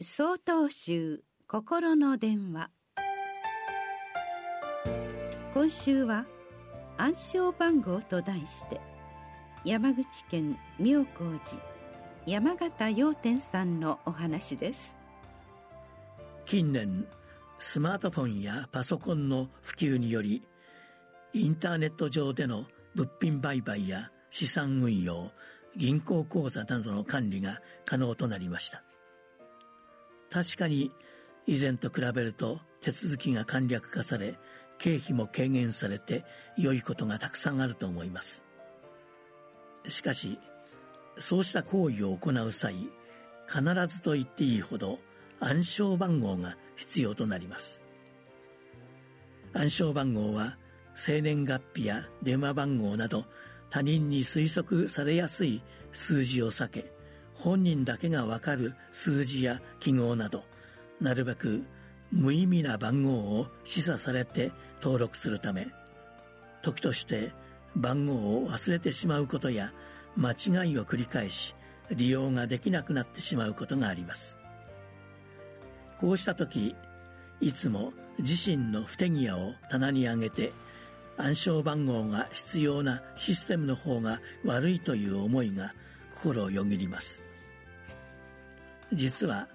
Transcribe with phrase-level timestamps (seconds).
[0.00, 2.68] 総統集心の電話。
[5.54, 6.26] 今週は
[6.96, 8.80] 暗証番号と題して
[9.64, 11.62] 山口県妙高寺
[12.26, 14.96] 山形洋天さんのお話です。
[16.44, 17.06] 近年
[17.60, 20.42] スマートフォンやパソコンの普及により
[21.32, 22.64] インターネット上での
[22.96, 25.30] 物品売買や資産運用
[25.76, 28.82] 銀行口座などの管理が可能となりました。
[30.34, 30.90] 確かに
[31.46, 34.34] 以前と比べると手続きが簡略化され
[34.78, 36.24] 経費も軽減されて
[36.58, 38.44] 良いことがたくさんあると思います。
[39.86, 40.40] しかし
[41.20, 42.74] そうした行為を行う際
[43.46, 44.98] 必ずと言っていいほど
[45.38, 47.80] 暗証番号が必要となります。
[49.52, 50.58] 暗証番号は
[50.96, 53.26] 生年月日や電話番号など
[53.70, 56.93] 他人に推測されやすい数字を避け
[57.34, 60.44] 本人だけがわかる数字や記号など
[61.00, 61.64] なるべく
[62.12, 65.68] 無意味な番号を示唆されて登録するため
[66.62, 67.32] 時として
[67.76, 69.72] 番号を忘れてしまうことや
[70.16, 71.54] 間違いを繰り返し
[71.90, 74.38] 利用ができなくなってしまうことがあります。
[76.00, 76.74] こうした時
[77.40, 80.52] いつも自身の不手際を棚に上げて
[81.16, 85.74] 暗証番号が必要なシステムの方が悪いという思いが
[86.24, 87.22] 心をよぎります。
[88.92, 89.48] 実は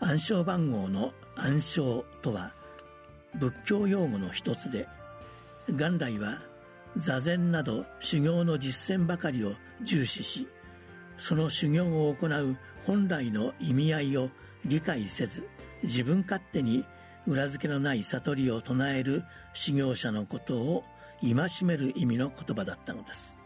[0.00, 2.52] 暗証番号の暗証とは
[3.38, 4.88] 仏教用語の一つで
[5.68, 6.38] 元来は
[6.96, 10.48] 座禅など修行の実践ばかりを重視し
[11.18, 14.30] その修行を行う本来の意味合いを
[14.64, 15.48] 理解せず
[15.82, 16.84] 自分勝手に
[17.26, 19.22] 裏付けのない悟りを唱える
[19.54, 20.84] 修行者のことを
[21.22, 23.41] 戒める意味の言葉だったのです。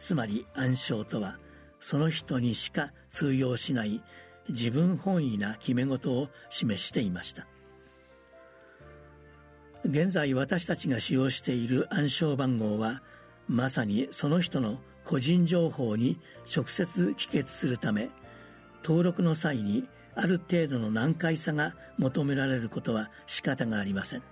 [0.00, 1.38] つまり暗唱とは
[1.78, 4.02] その人にしか通用しない
[4.48, 7.46] 自分本位な決め事を示していました。
[9.84, 13.02] 現在私たちが使用している暗証番号は
[13.48, 16.18] まさにその人の個人情報に
[16.54, 18.10] 直接帰結するため
[18.82, 24.22] 登録の際にある程度の難解さが求められることは仕方がありません。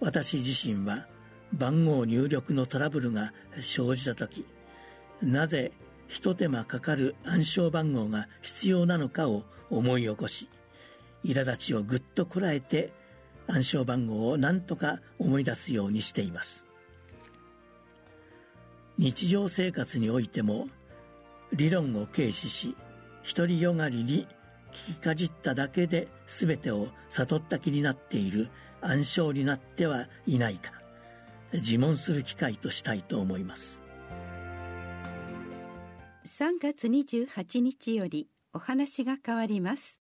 [0.00, 1.06] 私自身は
[1.52, 4.46] 番号入力のトラブルが生じた時
[5.22, 5.72] なぜ
[6.08, 10.48] 一手間かかる暗証番号が必要なのかを思い起こし
[11.24, 12.92] 苛立ちをぐっとこらえて
[13.48, 16.66] 暗証番号を何とか思い出すようにしています。
[18.98, 20.68] 日常生活においても
[21.52, 22.74] 理論を軽視し
[23.34, 24.26] 独りよがりに
[24.72, 28.48] 聞きかじっただけで全てを悟った気になっている
[28.80, 30.75] 暗唱になってはいないか。
[31.52, 33.82] 自問する機会としたいと思います。
[36.24, 40.00] 3月28日よりお話が変わります。